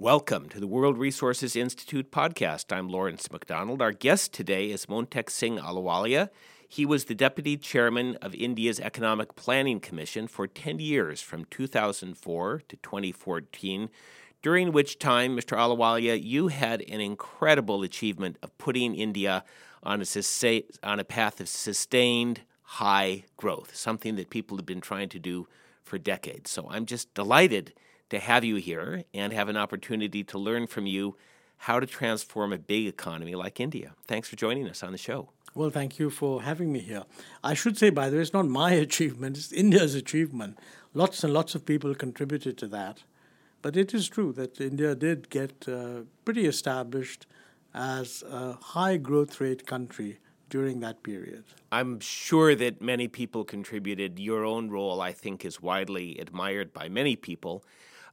[0.00, 2.72] Welcome to the World Resources Institute podcast.
[2.72, 3.82] I'm Lawrence MacDonald.
[3.82, 6.28] Our guest today is Montek Singh Ahluwalia.
[6.68, 12.62] He was the deputy chairman of India's Economic Planning Commission for 10 years from 2004
[12.68, 13.90] to 2014,
[14.40, 15.56] during which time, Mr.
[15.56, 19.42] Ahluwalia, you had an incredible achievement of putting India
[19.82, 25.08] on a, on a path of sustained high growth, something that people have been trying
[25.08, 25.48] to do
[25.82, 26.52] for decades.
[26.52, 27.72] So I'm just delighted
[28.10, 31.16] to have you here and have an opportunity to learn from you
[31.58, 33.94] how to transform a big economy like India.
[34.06, 35.30] Thanks for joining us on the show.
[35.54, 37.04] Well, thank you for having me here.
[37.42, 40.58] I should say, by the way, it's not my achievement, it's India's achievement.
[40.94, 43.02] Lots and lots of people contributed to that.
[43.60, 47.26] But it is true that India did get uh, pretty established
[47.74, 50.18] as a high growth rate country
[50.48, 51.44] during that period.
[51.70, 54.18] I'm sure that many people contributed.
[54.18, 57.64] Your own role, I think, is widely admired by many people.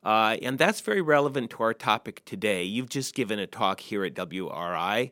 [0.06, 2.64] Uh, and that's very relevant to our topic today.
[2.64, 5.12] You've just given a talk here at WRI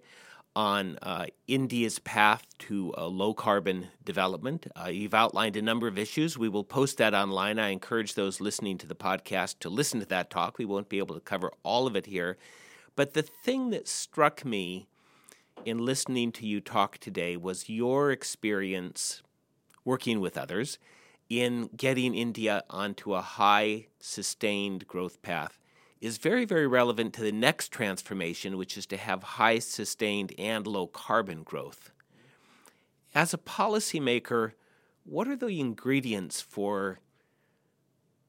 [0.56, 4.68] on uh, India's path to low carbon development.
[4.76, 6.38] Uh, you've outlined a number of issues.
[6.38, 7.58] We will post that online.
[7.58, 10.60] I encourage those listening to the podcast to listen to that talk.
[10.60, 12.38] We won't be able to cover all of it here.
[12.96, 14.88] But the thing that struck me
[15.66, 19.24] in listening to you talk today was your experience
[19.84, 20.78] working with others
[21.42, 25.60] in getting India onto a high sustained growth path
[26.02, 30.68] is very, very relevant to the next transformation, which is to have high sustained and
[30.68, 31.92] low carbon growth.
[33.16, 34.54] As a policymaker,
[35.06, 37.00] what are the ingredients for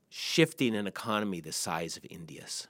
[0.08, 2.68] shifting an economy the size of India's?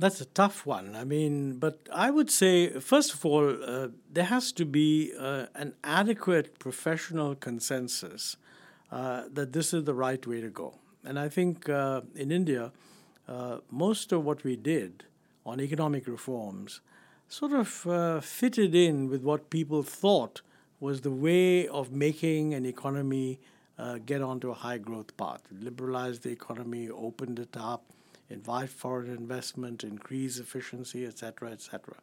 [0.00, 0.96] That's a tough one.
[0.96, 5.44] I mean, but I would say, first of all, uh, there has to be uh,
[5.54, 8.38] an adequate professional consensus
[8.90, 10.78] uh, that this is the right way to go.
[11.04, 12.72] And I think uh, in India,
[13.28, 15.04] uh, most of what we did
[15.44, 16.80] on economic reforms
[17.28, 20.40] sort of uh, fitted in with what people thought
[20.80, 23.38] was the way of making an economy
[24.04, 25.40] get onto a high growth path.
[25.50, 27.82] Liberalize the economy, opened it up
[28.30, 31.94] invite foreign investment, increase efficiency, etc., etc.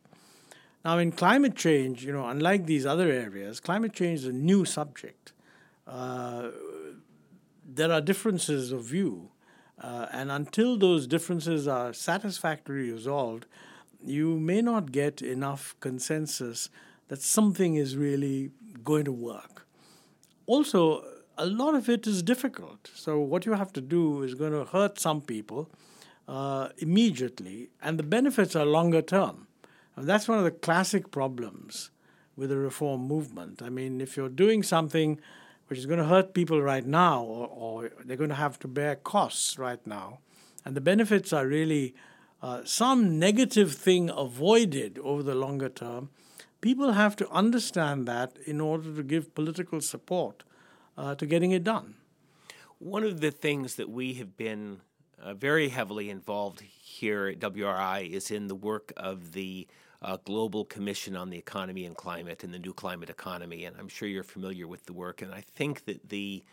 [0.86, 4.66] Now, in climate change, you know, unlike these other areas, climate change is a new
[4.66, 5.34] subject.
[5.88, 6.50] Uh,
[7.66, 9.32] there are differences of view,
[9.82, 13.46] uh, and until those differences are satisfactorily resolved,
[14.04, 16.70] you may not get enough consensus
[17.08, 18.52] that something is really
[18.84, 19.66] going to work.
[20.46, 21.04] Also,
[21.38, 22.90] a lot of it is difficult.
[22.94, 25.70] So, what you have to do is going to hurt some people
[26.28, 29.48] uh, immediately, and the benefits are longer term.
[29.96, 31.90] And that's one of the classic problems
[32.36, 33.62] with the reform movement.
[33.62, 35.20] I mean, if you're doing something
[35.68, 38.68] which is going to hurt people right now, or, or they're going to have to
[38.68, 40.20] bear costs right now,
[40.64, 41.96] and the benefits are really
[42.42, 46.10] uh, some negative thing avoided over the longer term,
[46.62, 50.44] people have to understand that in order to give political support
[50.98, 51.96] uh, to getting it done.
[52.80, 54.82] One of the things that we have been
[55.22, 59.68] uh, very heavily involved here at WRI is in the work of the
[60.02, 63.66] uh, Global Commission on the Economy and Climate and the New Climate Economy.
[63.66, 65.22] And I'm sure you're familiar with the work.
[65.22, 66.44] And I think that the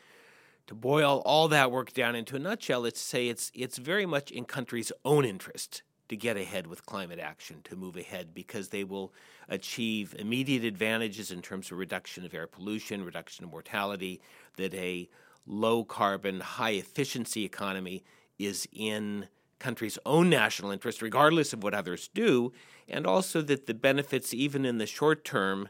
[0.67, 4.31] to boil all that work down into a nutshell, let's say it's it's very much
[4.31, 8.85] in countries' own interest to get ahead with climate action, to move ahead, because they
[8.85, 9.13] will
[9.49, 14.21] achieve immediate advantages in terms of reduction of air pollution, reduction of mortality,
[14.57, 15.09] that a
[15.47, 18.03] low carbon, high efficiency economy
[18.39, 19.29] is in
[19.59, 22.53] country's own national interest, regardless of what others do,
[22.89, 25.69] and also that the benefits, even in the short term,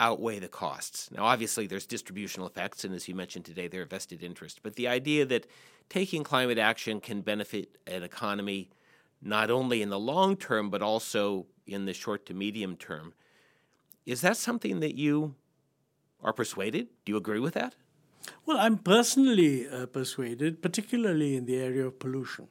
[0.00, 1.10] outweigh the costs.
[1.10, 4.60] Now, obviously, there's distributional effects, and as you mentioned today, there are vested interests.
[4.62, 5.46] But the idea that
[5.88, 8.70] taking climate action can benefit an economy
[9.20, 13.12] not only in the long term, but also in the short to medium term,
[14.06, 15.34] is that something that you
[16.22, 16.88] are persuaded?
[17.04, 17.74] Do you agree with that?
[18.46, 22.48] Well, I'm personally uh, persuaded, particularly in the area of pollution.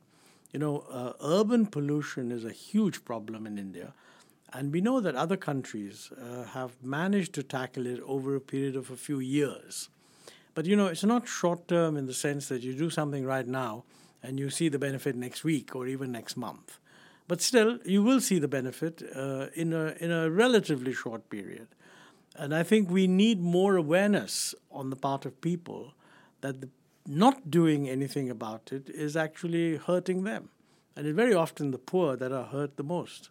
[0.53, 3.93] You know, uh, urban pollution is a huge problem in India,
[4.53, 8.75] and we know that other countries uh, have managed to tackle it over a period
[8.75, 9.89] of a few years.
[10.55, 13.47] But you know, it's not short term in the sense that you do something right
[13.47, 13.83] now
[14.23, 16.79] and you see the benefit next week or even next month.
[17.27, 21.67] But still, you will see the benefit uh, in, a, in a relatively short period.
[22.37, 25.93] And I think we need more awareness on the part of people
[26.41, 26.69] that the,
[27.07, 30.49] not doing anything about it is actually hurting them.
[30.95, 33.29] And it's very often the poor that are hurt the most.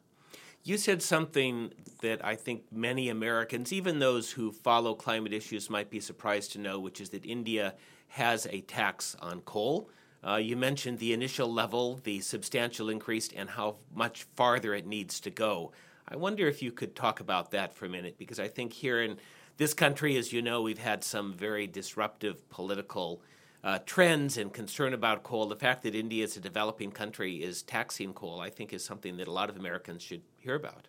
[0.65, 5.91] You said something that I think many Americans, even those who follow climate issues, might
[5.91, 7.75] be surprised to know, which is that India
[8.09, 9.89] has a tax on coal.
[10.27, 15.21] Uh, you mentioned the initial level, the substantial increase, and how much farther it needs
[15.21, 15.71] to go.
[16.09, 19.03] I wonder if you could talk about that for a minute, because I think here
[19.03, 19.19] in
[19.57, 23.21] this country, as you know, we've had some very disruptive political
[23.65, 25.47] uh, trends and concern about coal.
[25.47, 29.17] The fact that India is a developing country is taxing coal, I think, is something
[29.17, 30.87] that a lot of Americans should hear about.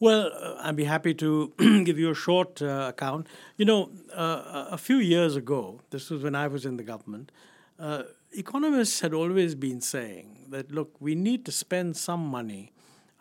[0.00, 1.52] Well, uh, I'd be happy to
[1.84, 3.26] give you a short uh, account.
[3.58, 7.30] You know, uh, a few years ago, this was when I was in the government,
[7.78, 12.73] uh, economists had always been saying that, look, we need to spend some money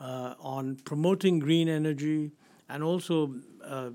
[0.04, 2.32] uh, on promoting green energy
[2.68, 3.34] and also
[3.64, 3.90] uh,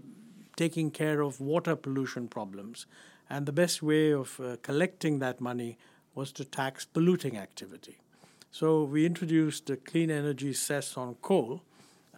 [0.56, 2.86] taking care of water pollution problems.
[3.28, 5.76] And the best way of uh, collecting that money
[6.14, 7.98] was to tax polluting activity.
[8.50, 11.62] So we introduced a clean energy cess on coal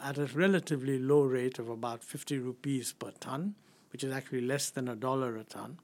[0.00, 3.56] at a relatively low rate of about 50 rupees per ton,
[3.92, 5.78] which is actually less than a dollar a ton.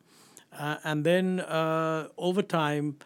[0.56, 2.96] Uh, and then uh, over time,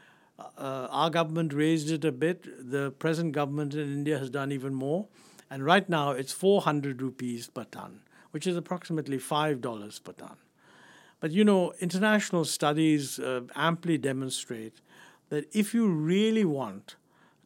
[0.56, 2.70] uh, our government raised it a bit.
[2.70, 5.06] The present government in India has done even more.
[5.50, 8.00] And right now it's 400 rupees per ton,
[8.31, 10.37] which is approximately $5 per ton.
[11.19, 14.81] But you know, international studies uh, amply demonstrate
[15.28, 16.96] that if you really want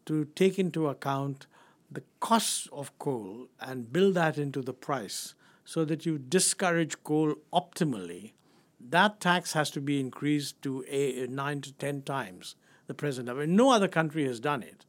[0.07, 1.47] to take into account
[1.91, 7.35] the costs of coal and build that into the price so that you discourage coal
[7.53, 8.33] optimally,
[8.81, 12.55] that tax has to be increased to a, nine to ten times
[12.87, 13.47] the present level.
[13.47, 14.85] No other country has done it.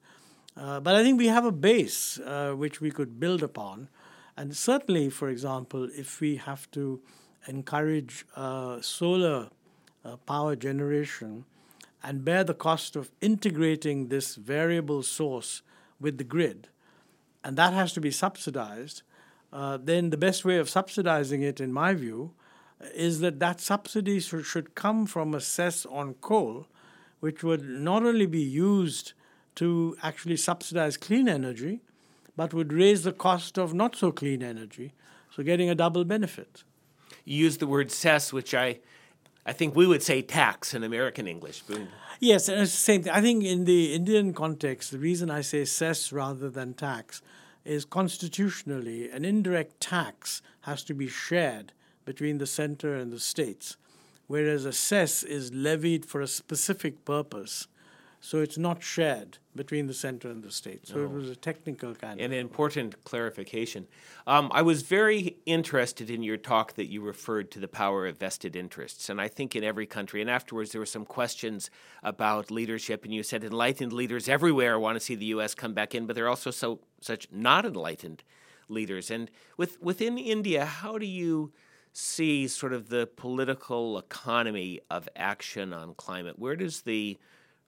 [0.57, 3.89] Uh, but I think we have a base uh, which we could build upon.
[4.38, 7.01] And certainly, for example, if we have to
[7.47, 9.50] encourage uh, solar
[10.03, 11.45] uh, power generation
[12.03, 15.62] and bear the cost of integrating this variable source
[16.00, 16.68] with the grid,
[17.44, 19.01] and that has to be subsidized,
[19.51, 22.33] uh, then the best way of subsidizing it, in my view,
[22.94, 26.68] is that that subsidy should come from a cess on coal
[27.25, 29.13] which would not only be used
[29.56, 31.81] to actually subsidize clean energy,
[32.36, 34.94] but would raise the cost of not so clean energy,
[35.31, 36.63] so getting a double benefit.
[37.24, 38.77] You use the word cess, which I,
[39.44, 41.63] I think we would say tax in American English.
[42.19, 43.12] Yes, and it's the same thing.
[43.12, 47.24] I think in the Indian context, the reason I say cess rather than tax
[47.63, 51.74] is constitutionally an indirect tax has to be shared
[52.06, 53.78] between the center and the states
[54.27, 57.68] whereas a cess is levied for a specific purpose.
[58.25, 60.88] So it's not shared between the center and the state.
[60.88, 61.04] So no.
[61.04, 62.31] it was a technical kind An of.
[62.31, 63.86] An important clarification.
[64.25, 68.18] Um, I was very interested in your talk that you referred to the power of
[68.18, 69.10] vested interests.
[69.10, 71.69] And I think in every country, and afterwards there were some questions
[72.01, 75.54] about leadership, and you said enlightened leaders everywhere want to see the U.S.
[75.54, 78.24] come back in, but there are also so such not enlightened
[78.69, 79.12] leaders.
[79.12, 81.54] And with, within India, how do you
[81.97, 86.38] see sort of the political economy of action on climate?
[86.38, 87.18] Where does the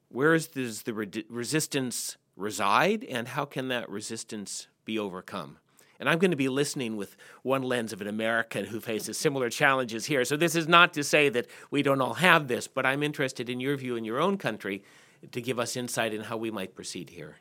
[0.09, 5.57] where is does the re- resistance reside, and how can that resistance be overcome?
[5.99, 9.49] And I'm going to be listening with one lens of an American who faces similar
[9.49, 10.23] challenges here.
[10.25, 13.49] So this is not to say that we don't all have this, but I'm interested
[13.49, 14.83] in your view in your own country
[15.31, 17.37] to give us insight in how we might proceed here.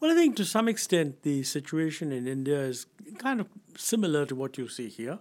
[0.00, 2.86] Well, I think to some extent the situation in India is
[3.18, 5.18] kind of similar to what you see here.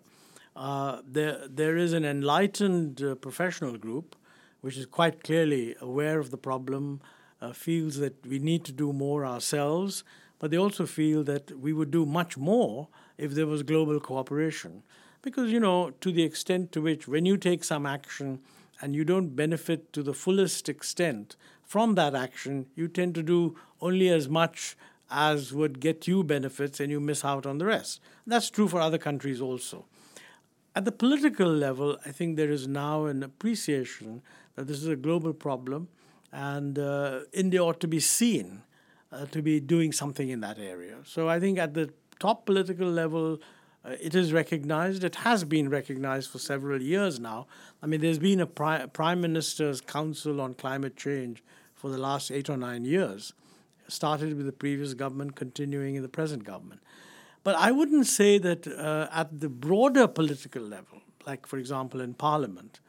[0.58, 4.16] Uh, there, there is an enlightened uh, professional group
[4.62, 7.00] which is quite clearly aware of the problem,
[7.42, 10.04] uh, feels that we need to do more ourselves,
[10.40, 12.88] but they also feel that we would do much more
[13.20, 14.82] if there was global cooperation.
[15.22, 18.40] Because, you know, to the extent to which when you take some action
[18.82, 23.56] and you don't benefit to the fullest extent from that action, you tend to do
[23.80, 24.76] only as much
[25.12, 28.02] as would get you benefits and you miss out on the rest.
[28.26, 29.86] That's true for other countries also.
[30.78, 34.22] At the political level, I think there is now an appreciation
[34.54, 35.88] that this is a global problem
[36.32, 38.62] and uh, India ought to be seen
[39.12, 40.98] uh, to be doing something in that area.
[41.04, 43.40] So I think at the top political level,
[43.84, 45.04] uh, it is recognized.
[45.04, 47.48] It has been recognized for several years now.
[47.82, 51.44] I mean, there's been a pri- Prime Minister's Council on Climate Change
[51.74, 53.34] for the last eight or nine years.
[53.88, 56.82] Started with the previous government, continuing in the present government.
[57.44, 62.14] But I wouldn't say that uh, at the broader political level, like, for example, in
[62.14, 62.80] Parliament,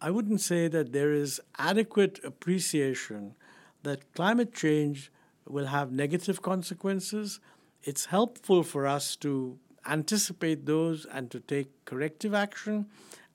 [0.00, 3.34] I wouldn't say that there is adequate appreciation
[3.82, 5.10] that climate change
[5.46, 7.40] will have negative consequences.
[7.82, 12.86] It's helpful for us to anticipate those and to take corrective action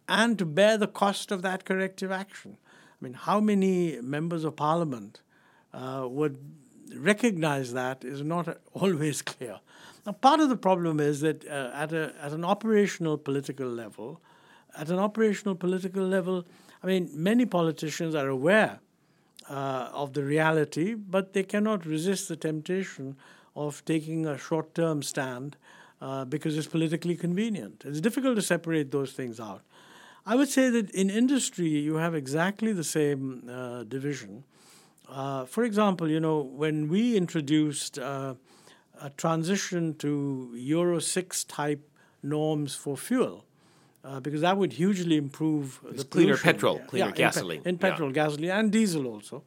[0.08, 2.58] and to bear the cost of that corrective action.
[3.00, 5.22] I mean, how many members of parliament
[5.74, 6.38] uh, would
[6.96, 9.60] recognize that is not always clear.
[10.10, 14.20] Now, part of the problem is that uh, at, a, at an operational political level,
[14.76, 16.48] at an operational political level,
[16.82, 18.80] I mean, many politicians are aware
[19.48, 23.18] uh, of the reality, but they cannot resist the temptation
[23.56, 25.58] of taking a short term stand
[26.02, 27.84] uh, because it's politically convenient.
[27.86, 29.62] It's difficult to separate those things out.
[30.26, 34.44] I would say that in industry, you have exactly the same uh, division.
[35.08, 38.34] Uh, for example, you know, when we introduced uh,
[39.02, 41.88] a transition to Euro 6 type
[42.24, 43.46] norms for fuel,
[44.04, 46.54] uh, because that would hugely improve it's the cleaner pollution.
[46.54, 47.62] petrol, Yeah, cleaner yeah, in pe- gasoline.
[47.66, 47.90] in, Yeah.
[47.90, 49.44] petrol, gasoline, and diesel also.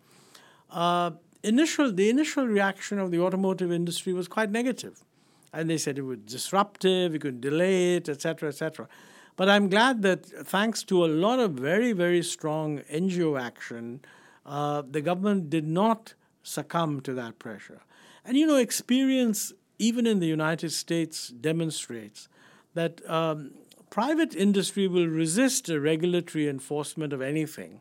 [0.71, 1.11] Uh,
[1.43, 5.05] initial, the initial reaction of the automotive industry was quite negative,
[5.53, 8.89] and they said it was disruptive, it could delay it, etc., etc.
[9.37, 14.01] But I'm glad that thanks to a lot of very, very strong NGO action,
[14.47, 17.81] uh, the government did not succumb to that pressure.
[18.25, 22.29] And you know, experience even in the United States demonstrates
[22.75, 23.53] that um,
[23.91, 27.81] private industry will resist a regulatory enforcement of anything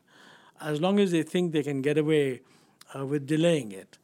[0.59, 2.41] as long as they think they can get away
[2.95, 3.97] uh, with delaying it.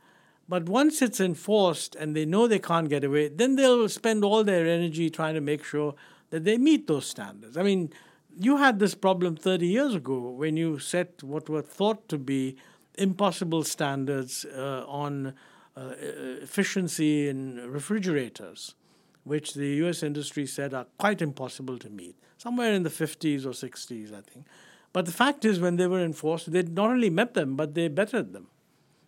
[0.50, 4.44] But once it's enforced and they know they can't get away, then they'll spend all
[4.44, 5.96] their energy trying to make sure
[6.30, 7.58] that they meet those standards.
[7.58, 7.92] I mean,
[8.40, 12.56] you had this problem 30 years ago when you set what were thought to be
[12.96, 15.34] impossible standards uh, on
[15.78, 15.94] uh,
[16.42, 18.76] efficiency in refrigerators,
[19.24, 23.50] which the US industry said are quite impossible to meet, somewhere in the 50s or
[23.52, 24.46] 60s, I think.
[24.94, 27.88] But the fact is, when they were enforced, they not only met them, but they
[27.88, 28.48] bettered them.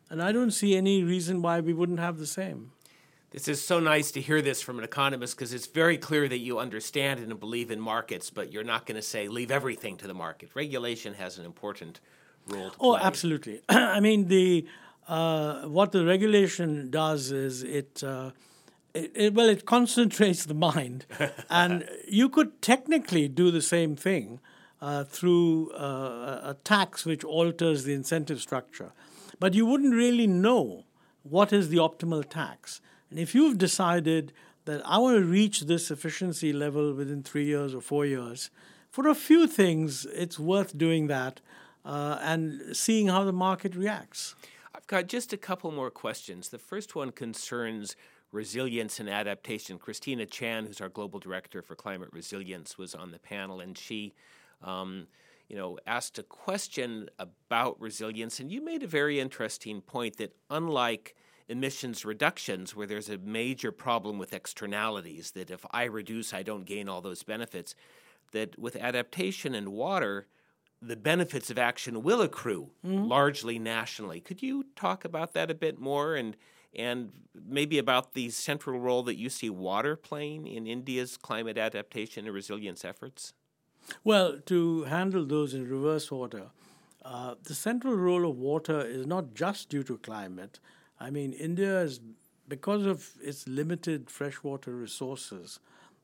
[0.09, 2.71] And I don't see any reason why we wouldn't have the same.
[3.31, 6.39] This is so nice to hear this from an economist because it's very clear that
[6.39, 10.07] you understand and believe in markets, but you're not going to say leave everything to
[10.07, 10.49] the market.
[10.55, 11.99] Regulation has an important
[12.47, 13.01] role to Oh, play.
[13.03, 13.61] absolutely.
[13.69, 14.65] I mean, the
[15.09, 18.29] uh, what the regulation does is it, uh,
[18.93, 21.07] it, it well, it concentrates the mind,
[21.49, 24.39] and you could technically do the same thing
[24.81, 28.91] uh, through uh, a tax which alters the incentive structure,
[29.39, 30.85] but you wouldn't really know
[31.23, 32.79] what is the optimal tax.
[33.09, 34.31] And if you've decided
[34.65, 38.51] that I want to reach this efficiency level within three years or four years,
[38.91, 41.41] for a few things, it's worth doing that
[41.83, 44.35] uh, and seeing how the market reacts.
[44.89, 46.49] Got just a couple more questions.
[46.49, 47.95] The first one concerns
[48.31, 49.77] resilience and adaptation.
[49.77, 54.15] Christina Chan, who's our global director for climate resilience, was on the panel, and she,
[54.63, 55.05] um,
[55.47, 58.39] you know, asked a question about resilience.
[58.39, 61.15] And you made a very interesting point that unlike
[61.49, 66.65] emissions reductions, where there's a major problem with externalities, that if I reduce, I don't
[66.65, 67.75] gain all those benefits,
[68.31, 70.25] that with adaptation and water,
[70.81, 74.19] the benefits of action will accrue largely nationally.
[74.21, 76.35] Could you talk about that a bit more and
[76.75, 82.25] and maybe about the central role that you see water playing in India's climate adaptation
[82.25, 83.33] and resilience efforts?
[84.03, 86.51] Well, to handle those in reverse order,
[87.03, 90.59] uh, the central role of water is not just due to climate.
[90.99, 91.99] I mean, India is,
[92.47, 95.59] because of its limited freshwater resources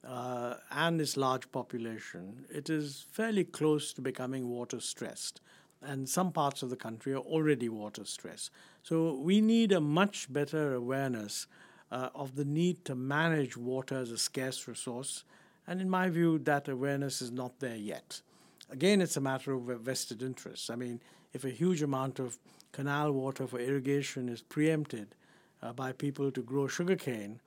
[0.08, 5.42] uh, and its large population, it is fairly close to becoming water stressed.
[5.82, 8.52] And some parts of the country are already water stressed.
[8.84, 11.48] So we need a much better awareness
[11.92, 15.24] uh, of the need to manage water as a scarce resource.
[15.68, 18.22] And in my view, that awareness is not there yet.
[18.70, 20.70] Again, it's a matter of vested interests.
[20.70, 21.02] I mean,
[21.34, 22.38] if a huge amount of
[22.72, 25.16] canal water for irrigation is preempted
[25.62, 27.40] uh, by people to grow sugarcane,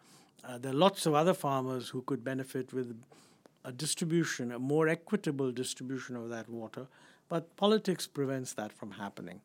[0.44, 2.96] uh, there are lots of other farmers who could benefit with
[3.64, 6.86] a distribution, a more equitable distribution of that water,
[7.28, 9.40] but politics prevents that from happening.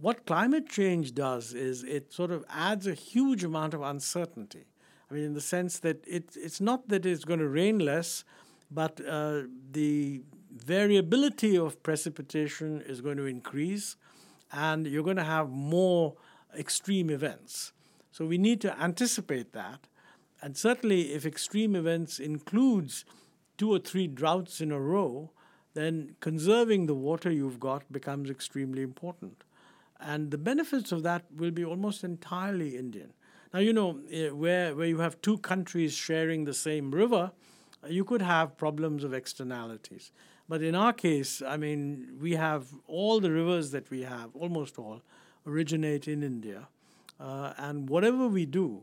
[0.00, 4.64] What climate change does is it sort of adds a huge amount of uncertainty.
[5.10, 8.24] I mean, in the sense that it, it's not that it's going to rain less,
[8.70, 13.96] but uh, the variability of precipitation is going to increase,
[14.50, 16.14] and you're going to have more
[16.58, 17.72] extreme events.
[18.10, 19.88] So we need to anticipate that.
[20.42, 23.04] And certainly, if extreme events includes
[23.56, 25.30] two or three droughts in a row,
[25.74, 29.44] then conserving the water you've got becomes extremely important.
[30.00, 33.12] And the benefits of that will be almost entirely Indian.
[33.54, 37.30] Now, you know, eh, where, where you have two countries sharing the same river,
[37.88, 40.10] you could have problems of externalities.
[40.48, 44.78] But in our case, I mean, we have all the rivers that we have, almost
[44.78, 45.02] all,
[45.46, 46.68] originate in India.
[47.20, 48.82] Uh, and whatever we do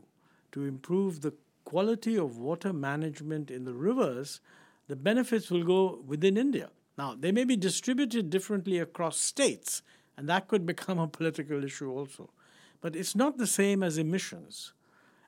[0.52, 1.34] to improve the
[1.70, 4.40] quality of water management in the rivers,
[4.88, 6.68] the benefits will go within India.
[6.98, 9.82] Now, they may be distributed differently across states,
[10.16, 12.30] and that could become a political issue also.
[12.80, 14.72] But it's not the same as emissions.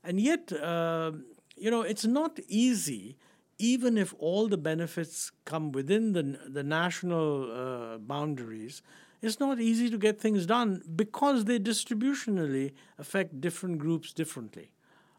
[0.03, 1.13] And yet, uh,
[1.57, 3.17] you know, it's not easy,
[3.59, 8.83] even if all the benefits come within the, the national uh, boundaries,
[9.21, 14.73] it's not easy to get things done because they distributionally affect different groups differently.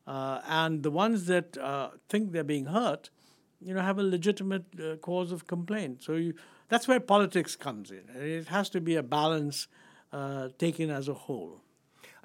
[0.06, 3.10] Uh, and the ones that uh, think they're being hurt,
[3.62, 6.04] you know, have a legitimate uh, cause of complaint.
[6.04, 6.34] So you,
[6.68, 8.04] that's where politics comes in.
[8.16, 9.68] It has to be a balance
[10.12, 11.62] uh, taken as a whole.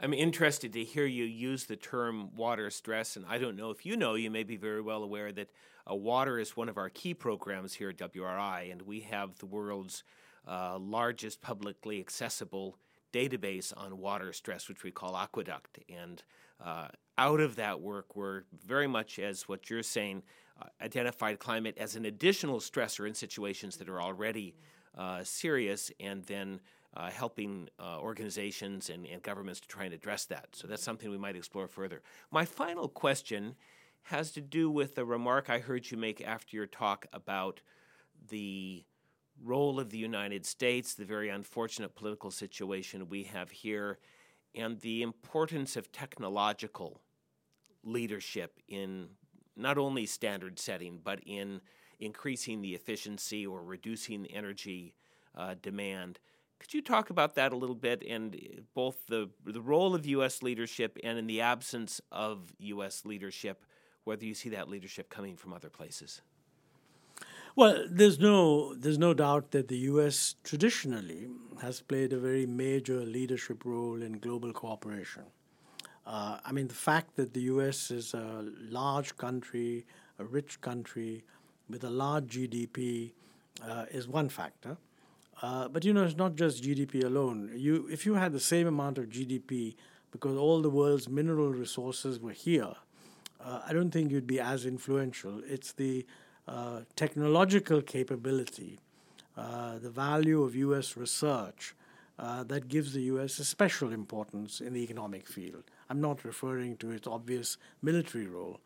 [0.01, 3.85] I'm interested to hear you use the term water stress, and I don't know if
[3.85, 5.49] you know, you may be very well aware that
[5.91, 9.47] uh, water is one of our key programs here at WRI, and we have the
[9.47, 10.05] world's
[10.47, 12.79] uh, largest publicly accessible
[13.13, 15.79] database on water stress, which we call Aqueduct.
[15.89, 16.23] And
[16.65, 20.23] uh, out of that work, we're very much, as what you're saying,
[20.61, 24.55] uh, identified climate as an additional stressor in situations that are already
[24.97, 26.61] uh, serious, and then
[26.97, 30.49] uh, helping uh, organizations and, and, governments to try and address that.
[30.53, 32.03] So that's something we might explore further.
[32.31, 33.55] My final question
[34.05, 37.61] has to do with a remark I heard you make after your talk about
[38.31, 38.85] the
[39.45, 43.99] role of the United States, the very unfortunate political situation we have here,
[44.55, 47.01] and the importance of technological
[47.89, 49.09] leadership in
[49.57, 51.61] not only standard setting, but in
[52.01, 54.95] increasing the efficiency or reducing the energy
[55.35, 56.21] uh, demand.
[56.61, 60.43] Could you talk about that a little bit and both the, the role of U.S.
[60.43, 63.05] leadership and in the absence of U.S.
[63.05, 63.65] leadership,
[64.05, 66.23] whether you see that leadership coming from other places?
[67.55, 70.37] Well, there's no there's no doubt that the U.S.
[70.45, 71.29] traditionally
[71.61, 75.25] has played a very major leadership role in global cooperation.
[76.09, 77.91] Uh, I mean, the fact that the U.S.
[77.91, 79.85] is a large country,
[80.19, 81.23] a rich country
[81.69, 83.13] with a large GDP,
[83.63, 84.79] uh, is one factor.
[85.43, 87.51] Uh, but you know, it's not just GDP alone.
[87.55, 89.77] You, if you had the same amount of GDP,
[90.11, 92.73] because all the world's mineral resources were here,
[93.45, 95.43] uh, I don't think you'd be as influential.
[95.47, 96.07] It's the
[96.49, 98.81] uh, technological capability,
[99.37, 100.97] uh, the value of U.S.
[100.97, 101.75] research,
[102.19, 103.39] that gives the U.S.
[103.39, 105.65] a special importance in the economic field.
[105.89, 108.61] I'm not referring to its obvious military role.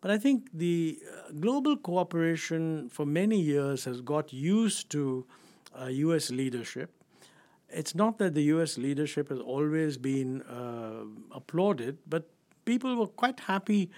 [0.00, 5.24] But I think the uh, global cooperation for many years has got used to
[5.88, 6.30] U.S.
[6.30, 6.90] leadership.
[7.68, 8.78] It's not that the U.S.
[8.78, 12.28] leadership has always been uh, applauded, but
[12.64, 13.90] people were quite happy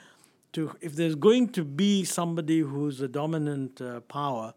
[0.52, 4.54] to if there's going to be somebody who's a dominant uh, power,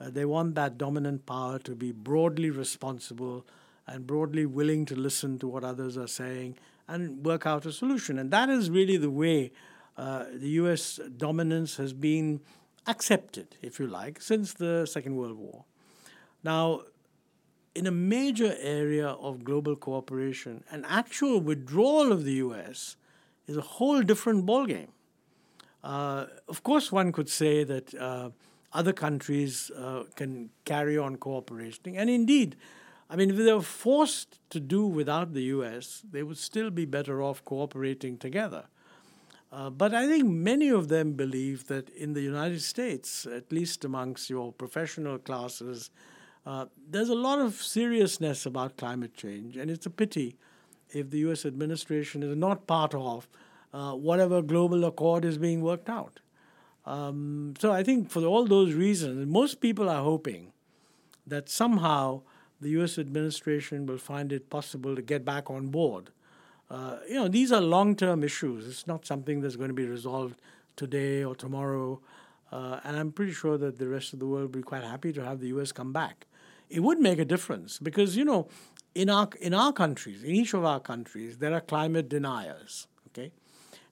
[0.00, 3.46] uh, they want that dominant power to be broadly responsible
[3.86, 6.56] and broadly willing to listen to what others are saying
[6.92, 8.18] and work out a solution.
[8.18, 9.52] And that is really the way
[9.96, 11.00] uh, the U.S.
[11.16, 12.40] dominance has been
[12.86, 15.64] accepted, if you like, since the Second World War.
[16.44, 16.82] Now,
[17.74, 22.96] in a major area of global cooperation, an actual withdrawal of the U.S.
[23.46, 24.88] is a whole different ballgame.
[25.82, 28.30] Uh, of course, one could say that uh,
[28.72, 31.96] other countries uh, can carry on cooperating.
[31.96, 32.56] And indeed,
[33.12, 36.86] I mean, if they were forced to do without the US, they would still be
[36.86, 38.64] better off cooperating together.
[39.52, 43.84] Uh, but I think many of them believe that in the United States, at least
[43.84, 45.90] amongst your professional classes,
[46.46, 50.38] uh, there's a lot of seriousness about climate change, and it's a pity
[50.88, 53.28] if the US administration is not part of
[53.74, 56.20] uh, whatever global accord is being worked out.
[56.86, 60.54] Um, so I think for all those reasons, most people are hoping
[61.26, 62.22] that somehow
[62.62, 62.98] the U.S.
[62.98, 66.10] administration will find it possible to get back on board.
[66.70, 68.66] Uh, you know, these are long-term issues.
[68.66, 70.40] It's not something that's going to be resolved
[70.76, 72.00] today or tomorrow.
[72.50, 75.12] Uh, and I'm pretty sure that the rest of the world will be quite happy
[75.12, 75.72] to have the U.S.
[75.72, 76.26] come back.
[76.70, 78.48] It would make a difference because you know,
[78.94, 82.86] in our in our countries, in each of our countries, there are climate deniers.
[83.08, 83.32] Okay,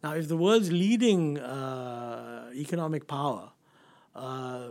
[0.03, 3.51] now, if the world's leading uh, economic power
[4.15, 4.69] uh,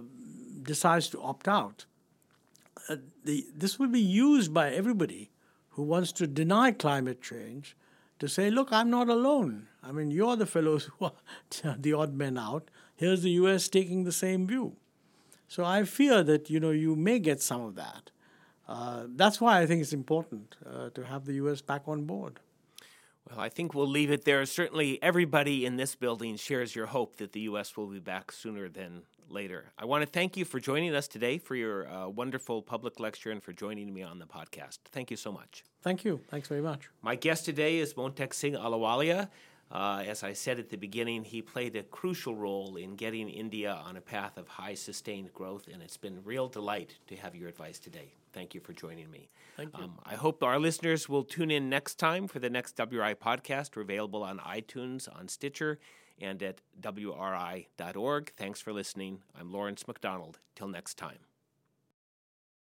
[0.64, 1.86] decides to opt out,
[2.90, 5.32] uh, the, this will be used by everybody
[5.70, 7.78] who wants to deny climate change
[8.20, 9.68] to say, look, I'm not alone.
[9.82, 11.06] I mean, you're the fellows who
[11.64, 12.70] are the odd men out.
[12.96, 14.76] Here's the US taking the same view.
[15.48, 18.12] So I fear that you know you may get some of that.
[18.68, 22.40] Uh, that's why I think it's important uh, to have the US back on board.
[23.30, 24.46] Well, I think we'll leave it there.
[24.46, 27.78] Certainly, everybody in this building shares your hope that the U.S.
[27.78, 29.72] will be back sooner than later.
[29.78, 33.30] I want to thank you for joining us today for your uh, wonderful public lecture
[33.30, 34.80] and for joining me on the podcast.
[34.92, 35.64] Thank you so much.
[35.84, 36.20] Thank you.
[36.30, 36.90] Thanks very much.
[37.02, 39.30] My guest today is Montek Singh Ahluwalia.
[39.72, 43.72] Uh, as I said at the beginning, he played a crucial role in getting India
[43.86, 47.50] on a path of high sustained growth, and it's been real delight to have your
[47.50, 48.14] advice today.
[48.34, 49.30] Thank you for joining me.
[49.58, 49.84] Thank you.
[49.84, 53.76] Um, I hope our listeners will tune in next time for the next WRI podcast.
[53.76, 55.80] We're available on iTunes, on Stitcher,
[56.20, 58.34] and at WRI.org.
[58.38, 59.22] Thanks for listening.
[59.40, 60.40] I'm Lawrence MacDonald.
[60.56, 61.29] Till next time.